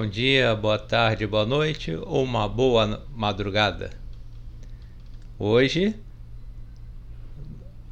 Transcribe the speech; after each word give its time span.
dia, 0.00 0.56
boa 0.56 0.78
tarde, 0.78 1.26
boa 1.26 1.44
noite 1.44 1.94
ou 1.94 2.24
uma 2.24 2.48
boa 2.48 3.06
madrugada. 3.14 3.90
Hoje, 5.38 5.94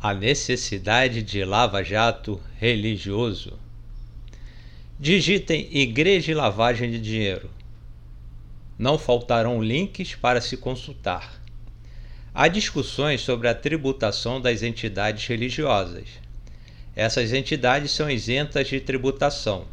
a 0.01 0.15
necessidade 0.15 1.23
de 1.23 1.45
lava-jato 1.45 2.41
religioso. 2.59 3.59
Digitem 4.98 5.69
Igreja 5.71 6.33
e 6.33 6.34
Lavagem 6.34 6.91
de 6.91 6.98
Dinheiro. 6.98 7.51
Não 8.79 8.98
faltarão 8.98 9.62
links 9.62 10.15
para 10.15 10.41
se 10.41 10.57
consultar. 10.57 11.41
Há 12.32 12.48
discussões 12.48 13.21
sobre 13.21 13.46
a 13.46 13.55
tributação 13.55 14.41
das 14.41 14.62
entidades 14.62 15.27
religiosas. 15.27 16.09
Essas 16.96 17.35
entidades 17.35 17.91
são 17.91 18.10
isentas 18.10 18.66
de 18.69 18.80
tributação 18.80 19.66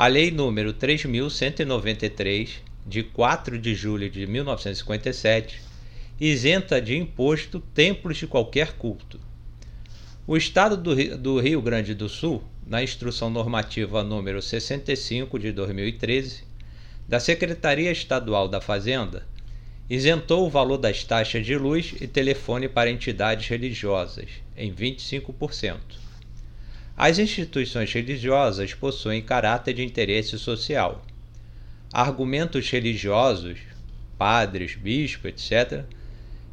a 0.00 0.06
Lei 0.06 0.30
número 0.30 0.72
3193, 0.72 2.62
de 2.86 3.02
4 3.02 3.58
de 3.58 3.74
julho 3.74 4.08
de 4.08 4.26
1957, 4.26 5.60
isenta 6.18 6.80
de 6.80 6.96
imposto 6.96 7.60
templos 7.60 8.16
de 8.16 8.26
qualquer 8.26 8.72
culto. 8.78 9.20
O 10.26 10.38
Estado 10.38 10.74
do 11.18 11.38
Rio, 11.38 11.60
Grande 11.60 11.94
do 11.94 12.08
Sul, 12.08 12.42
na 12.66 12.82
Instrução 12.82 13.28
Normativa 13.28 14.02
número 14.02 14.40
65 14.40 15.38
de 15.38 15.52
2013, 15.52 16.44
da 17.06 17.20
Secretaria 17.20 17.92
Estadual 17.92 18.48
da 18.48 18.58
Fazenda, 18.58 19.26
isentou 19.90 20.46
o 20.46 20.50
valor 20.50 20.78
das 20.78 21.04
taxas 21.04 21.44
de 21.44 21.58
luz 21.58 21.94
e 22.00 22.06
telefone 22.06 22.70
para 22.70 22.90
entidades 22.90 23.46
religiosas 23.48 24.30
em 24.56 24.72
25%. 24.72 25.76
As 27.02 27.18
instituições 27.18 27.90
religiosas 27.94 28.74
possuem 28.74 29.22
caráter 29.22 29.72
de 29.72 29.82
interesse 29.82 30.38
social. 30.38 31.02
Argumentos 31.90 32.68
religiosos, 32.68 33.58
padres, 34.18 34.74
bispos, 34.74 35.30
etc., 35.30 35.86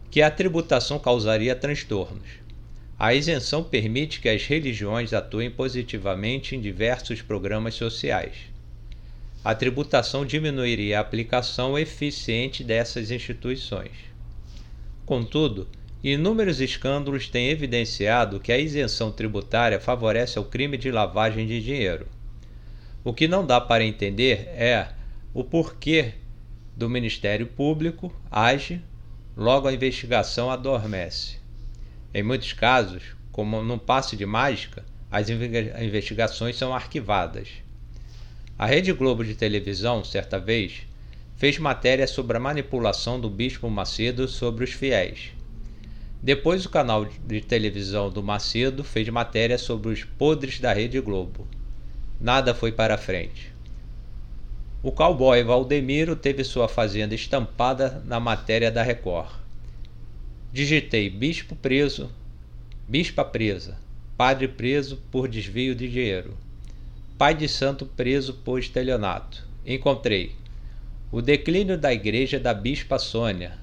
que 0.09 0.22
a 0.22 0.31
tributação 0.31 1.00
causaria 1.00 1.53
transtornos. 1.53 2.30
A 2.98 3.14
isenção 3.14 3.62
permite 3.62 4.22
que 4.22 4.30
as 4.30 4.45
religiões 4.45 5.12
atuem 5.12 5.52
positivamente 5.52 6.56
em 6.56 6.62
diversos 6.62 7.22
programas 7.22 7.75
sociais. 7.75 8.36
A 9.44 9.53
tributação 9.53 10.25
diminuiria 10.25 10.98
a 10.98 11.02
aplicação 11.02 11.78
eficiente 11.78 12.64
dessas 12.64 13.12
instituições. 13.12 13.92
Contudo, 15.06 15.68
Inúmeros 16.03 16.62
escândalos 16.62 17.28
têm 17.28 17.50
evidenciado 17.50 18.40
que 18.40 18.52
a 18.52 18.58
isenção 18.58 19.12
tributária 19.12 19.80
favorece 19.80 20.38
o 20.38 20.44
crime 20.44 20.78
de 20.78 20.92
lavagem 20.92 21.48
de 21.48 21.59
dinheiro. 21.59 22.08
O 23.03 23.14
que 23.14 23.28
não 23.28 23.44
dá 23.44 23.59
para 23.59 23.84
entender 23.84 24.48
é 24.50 24.90
o 25.34 25.44
porquê 25.44 26.14
do 26.75 26.88
Ministério 26.88 27.48
Público 27.48 28.14
age, 28.30 28.80
logo 29.36 29.68
a 29.68 29.73
investigação 29.73 30.52
adormece. 30.52 31.38
Em 32.14 32.22
muitos 32.22 32.53
casos, 32.53 33.16
como 33.31 33.64
num 33.64 33.80
passe 33.80 34.16
de 34.16 34.25
mágica, 34.25 34.86
as 35.09 35.30
investigações 35.30 36.58
são 36.58 36.75
arquivadas. 36.75 37.50
A 38.58 38.68
Rede 38.68 38.94
Globo 38.94 39.25
de 39.25 39.34
televisão, 39.34 40.03
certa 40.03 40.40
vez, 40.40 40.84
fez 41.36 41.58
matéria 41.58 42.06
sobre 42.06 42.38
a 42.38 42.40
manipulação 42.40 43.20
do 43.20 43.30
Bispo 43.30 43.70
Macedo 43.70 44.28
sobre 44.28 44.64
os 44.64 44.73
fiéis. 44.73 45.37
Depois, 46.22 46.66
o 46.66 46.70
canal 46.70 47.06
de 47.06 47.42
televisão 47.42 48.09
do 48.09 48.24
Macedo 48.24 48.84
fez 48.84 49.08
matéria 49.09 49.58
sobre 49.58 49.90
os 49.90 50.03
podres 50.03 50.59
da 50.59 50.74
Rede 50.74 51.00
Globo. 51.00 51.47
Nada 52.19 52.53
foi 52.56 52.72
para 52.72 52.97
frente. 52.97 53.53
O 54.81 54.91
cowboy 54.91 55.44
Valdemiro 55.44 56.16
teve 56.16 56.44
sua 56.44 56.68
fazenda 56.68 57.14
estampada 57.14 58.02
na 58.06 58.19
matéria 58.19 58.72
da 58.72 58.81
Record. 58.81 59.31
Digitei 60.52 61.09
bispo 61.09 61.56
preso, 61.56 62.09
bispa 62.88 63.24
presa, 63.24 63.78
padre 64.16 64.47
preso 64.47 64.97
por 65.12 65.28
desvio 65.28 65.75
de 65.75 65.88
dinheiro, 65.88 66.36
pai 67.18 67.36
de 67.36 67.47
santo 67.47 67.86
preso 67.86 68.34
por 68.34 68.59
estelionato. 68.59 69.46
Encontrei 69.66 70.36
o 71.12 71.22
declínio 71.22 71.78
da 71.78 71.94
igreja 71.94 72.40
da 72.40 72.53
bispa 72.53 72.97
Sônia, 72.97 73.58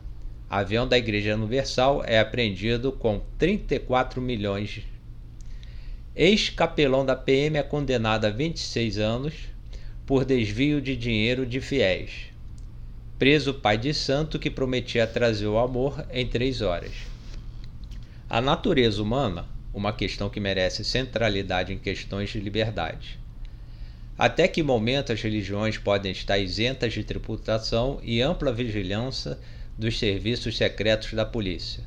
avião 0.48 0.86
da 0.86 0.98
Igreja 0.98 1.34
Universal 1.34 2.02
é 2.04 2.18
apreendido 2.18 2.92
com 2.92 3.20
34 3.38 4.20
milhões. 4.20 4.82
Ex-capelão 6.14 7.04
da 7.04 7.16
PM 7.16 7.58
é 7.58 7.62
condenado 7.62 8.24
a 8.24 8.30
26 8.30 8.98
anos 8.98 9.34
por 10.06 10.24
desvio 10.24 10.80
de 10.80 10.96
dinheiro 10.96 11.44
de 11.44 11.60
fiéis. 11.60 12.26
Preso 13.18 13.54
pai 13.54 13.78
de 13.78 13.94
santo 13.94 14.38
que 14.38 14.50
prometia 14.50 15.06
trazer 15.06 15.46
o 15.46 15.58
amor 15.58 16.04
em 16.12 16.26
três 16.26 16.60
horas. 16.60 16.92
A 18.28 18.40
natureza 18.40 19.02
humana, 19.02 19.46
uma 19.72 19.92
questão 19.92 20.28
que 20.28 20.40
merece 20.40 20.84
centralidade 20.84 21.72
em 21.72 21.78
questões 21.78 22.30
de 22.30 22.38
liberdade. 22.38 23.18
Até 24.16 24.46
que 24.46 24.62
momento 24.62 25.12
as 25.12 25.20
religiões 25.20 25.78
podem 25.78 26.12
estar 26.12 26.38
isentas 26.38 26.92
de 26.92 27.02
tributação 27.02 27.98
e 28.02 28.22
ampla 28.22 28.52
vigilância 28.52 29.38
dos 29.78 29.98
serviços 29.98 30.56
secretos 30.56 31.12
da 31.12 31.24
polícia. 31.24 31.84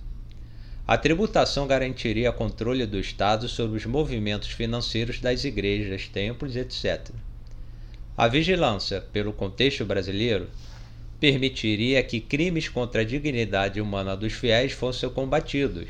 A 0.88 0.98
tributação 0.98 1.68
garantiria 1.68 2.32
controle 2.32 2.86
do 2.86 3.00
Estado 3.00 3.48
sobre 3.48 3.78
os 3.78 3.86
movimentos 3.86 4.50
financeiros 4.50 5.20
das 5.20 5.44
igrejas, 5.44 6.08
templos, 6.08 6.56
etc. 6.56 7.10
A 8.16 8.28
vigilância, 8.28 9.02
pelo 9.02 9.34
contexto 9.34 9.86
brasileiro, 9.86 10.50
permitiria 11.20 12.02
que 12.04 12.22
crimes 12.22 12.70
contra 12.70 13.02
a 13.02 13.06
dignidade 13.06 13.82
humana 13.82 14.16
dos 14.16 14.34
fiéis 14.34 14.72
fossem 14.72 15.10
combatidos 15.10 15.88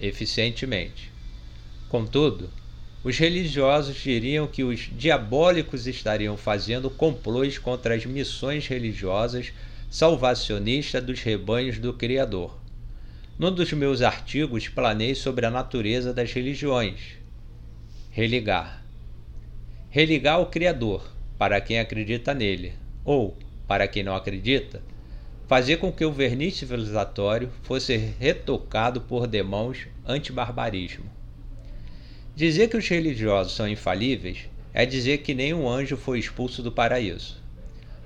eficientemente. 0.00 1.10
Contudo, 1.88 2.50
os 3.02 3.18
religiosos 3.18 3.96
diriam 3.96 4.46
que 4.46 4.64
os 4.64 4.88
diabólicos 4.96 5.86
estariam 5.86 6.36
fazendo 6.36 6.90
complôs 6.90 7.58
contra 7.58 7.94
as 7.94 8.04
missões 8.04 8.66
religiosas 8.66 9.52
salvacionista 9.90 11.00
dos 11.00 11.22
rebanhos 11.22 11.78
do 11.78 11.94
Criador. 11.94 12.58
Num 13.38 13.50
dos 13.50 13.72
meus 13.72 14.02
artigos, 14.02 14.68
planei 14.68 15.14
sobre 15.14 15.46
a 15.46 15.50
natureza 15.50 16.12
das 16.12 16.30
religiões. 16.32 17.16
Religar. 18.10 18.84
Religar 19.88 20.34
ao 20.34 20.46
Criador, 20.46 21.10
para 21.38 21.60
quem 21.60 21.78
acredita 21.78 22.34
nele, 22.34 22.74
ou, 23.02 23.34
para 23.66 23.88
quem 23.88 24.02
não 24.02 24.14
acredita, 24.14 24.82
fazer 25.46 25.78
com 25.78 25.90
que 25.90 26.04
o 26.04 26.12
verniz 26.12 26.56
civilizatório 26.56 27.50
fosse 27.62 27.96
retocado 27.96 29.00
por 29.00 29.26
demãos 29.26 29.86
anti-barbarismo. 30.06 31.06
Dizer 32.36 32.68
que 32.68 32.76
os 32.76 32.86
religiosos 32.86 33.54
são 33.54 33.66
infalíveis 33.66 34.50
é 34.74 34.84
dizer 34.84 35.18
que 35.18 35.32
nenhum 35.32 35.66
anjo 35.66 35.96
foi 35.96 36.18
expulso 36.18 36.62
do 36.62 36.70
paraíso. 36.70 37.47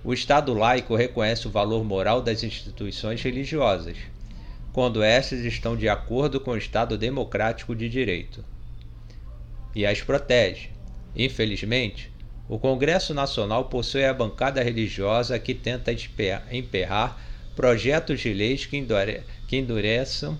O 0.04 0.12
Estado 0.12 0.52
laico 0.52 0.96
reconhece 0.96 1.46
o 1.46 1.50
valor 1.50 1.84
moral 1.84 2.20
das 2.20 2.42
instituições 2.42 3.22
religiosas, 3.22 3.96
quando 4.72 5.00
essas 5.00 5.44
estão 5.44 5.76
de 5.76 5.88
acordo 5.88 6.40
com 6.40 6.50
o 6.50 6.56
Estado 6.56 6.98
democrático 6.98 7.72
de 7.72 7.88
direito. 7.88 8.44
E 9.76 9.86
as 9.86 10.00
protege. 10.00 10.70
Infelizmente, 11.14 12.10
o 12.48 12.58
Congresso 12.58 13.14
Nacional 13.14 13.66
possui 13.66 14.04
a 14.04 14.12
bancada 14.12 14.60
religiosa 14.60 15.38
que 15.38 15.54
tenta 15.54 15.94
emperrar 16.50 17.16
projetos 17.54 18.20
de 18.20 18.34
leis 18.34 18.66
que, 18.66 18.76
endure 18.76 19.22
que 19.46 19.56
endureçam 19.56 20.36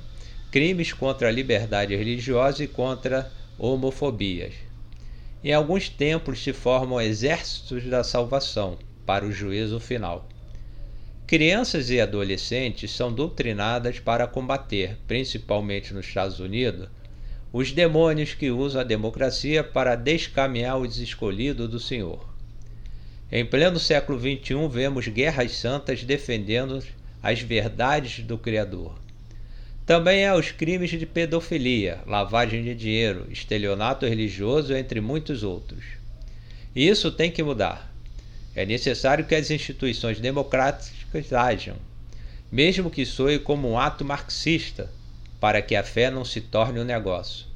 crimes 0.50 0.92
contra 0.92 1.28
a 1.28 1.32
liberdade 1.32 1.94
religiosa 1.94 2.64
e 2.64 2.66
contra 2.66 3.30
homofobias. 3.56 4.54
Em 5.44 5.52
alguns 5.52 5.88
templos 5.88 6.42
se 6.42 6.52
formam 6.52 7.00
exércitos 7.00 7.84
da 7.84 8.02
salvação 8.02 8.76
para 9.06 9.24
o 9.24 9.32
juízo 9.32 9.78
final. 9.80 10.28
Crianças 11.26 11.88
e 11.88 12.00
adolescentes 12.00 12.90
são 12.90 13.12
doutrinadas 13.12 13.98
para 13.98 14.26
combater, 14.26 14.98
principalmente 15.08 15.94
nos 15.94 16.06
Estados 16.06 16.40
Unidos, 16.40 16.88
os 17.52 17.72
demônios 17.72 18.34
que 18.34 18.50
usam 18.50 18.80
a 18.80 18.84
democracia 18.84 19.62
para 19.64 19.94
descaminhar 19.94 20.78
os 20.78 20.98
escolhidos 20.98 21.68
do 21.68 21.78
Senhor. 21.78 22.26
Em 23.30 23.46
pleno 23.46 23.78
século 23.78 24.18
XXI, 24.18 24.68
vemos 24.70 25.08
guerras 25.08 25.52
santas 25.52 26.04
defendendo 26.04 26.82
as 27.22 27.40
verdades 27.40 28.24
do 28.24 28.36
Criador. 28.36 28.94
Também 29.84 30.26
há 30.26 30.34
os 30.34 30.50
crimes 30.50 30.90
de 30.90 31.06
pedofilia, 31.06 32.00
lavagem 32.06 32.62
de 32.62 32.74
dinheiro, 32.74 33.26
estelionato 33.30 34.06
religioso, 34.06 34.74
entre 34.74 35.00
muitos 35.00 35.42
outros. 35.42 35.84
E 36.74 36.88
isso 36.88 37.10
tem 37.10 37.30
que 37.30 37.42
mudar. 37.42 37.91
É 38.54 38.66
necessário 38.66 39.24
que 39.24 39.34
as 39.34 39.50
instituições 39.50 40.20
democráticas 40.20 41.32
ajam, 41.32 41.76
mesmo 42.50 42.90
que 42.90 43.06
soe 43.06 43.38
como 43.38 43.70
um 43.70 43.78
ato 43.78 44.04
marxista, 44.04 44.90
para 45.40 45.62
que 45.62 45.74
a 45.74 45.82
fé 45.82 46.10
não 46.10 46.24
se 46.24 46.40
torne 46.40 46.78
um 46.78 46.84
negócio. 46.84 47.46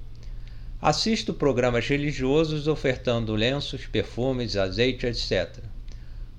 Assisto 0.80 1.34
programas 1.34 1.86
religiosos 1.86 2.66
ofertando 2.66 3.34
lenços, 3.34 3.86
perfumes, 3.86 4.56
azeite, 4.56 5.06
etc. 5.06 5.58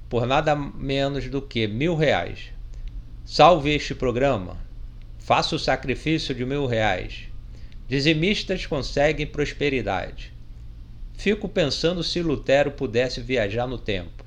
por 0.09 0.25
nada 0.25 0.56
menos 0.56 1.30
do 1.30 1.42
que 1.42 1.68
mil 1.68 1.95
reais. 1.95 2.51
Salve 3.25 3.71
este 3.71 3.94
programa. 3.94 4.57
Faça 5.19 5.56
o 5.56 5.59
sacrifício 5.59 6.33
de 6.33 6.45
mil 6.45 6.65
reais. 6.65 7.24
Dizimistas 7.88 8.65
conseguem 8.65 9.27
prosperidade. 9.27 10.33
Fico 11.18 11.50
pensando 11.50 12.04
se 12.04 12.21
Lutero 12.21 12.71
pudesse 12.71 13.21
viajar 13.21 13.68
no 13.68 13.77
tempo. 13.77 14.27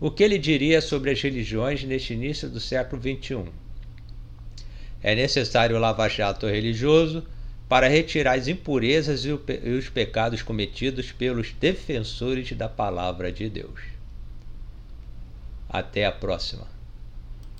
O 0.00 0.10
que 0.10 0.22
ele 0.22 0.38
diria 0.38 0.80
sobre 0.80 1.10
as 1.10 1.20
religiões 1.20 1.84
neste 1.84 2.12
início 2.12 2.48
do 2.48 2.60
século 2.60 3.00
XXI? 3.00 3.44
É 5.02 5.14
necessário 5.14 5.78
lava-jato 5.78 6.46
religioso 6.46 7.24
para 7.68 7.88
retirar 7.88 8.38
as 8.38 8.48
impurezas 8.48 9.24
e 9.24 9.30
os 9.30 9.88
pecados 9.88 10.42
cometidos 10.42 11.12
pelos 11.12 11.52
defensores 11.52 12.52
da 12.52 12.68
palavra 12.68 13.32
de 13.32 13.48
Deus. 13.48 13.80
Até 15.68 16.04
a 16.04 16.12
próxima. 16.12 16.73